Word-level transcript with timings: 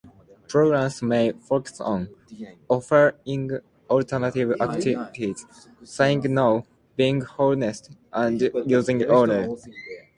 Programs 0.47 1.03
may 1.03 1.31
focus 1.31 1.79
on: 1.79 2.09
offering 2.67 3.51
alternative 3.87 4.59
activities, 4.59 5.45
saying 5.83 6.23
"no", 6.27 6.65
being 6.95 7.23
honest, 7.37 7.91
and 8.11 8.41
using 8.65 8.97
humor. 9.01 9.47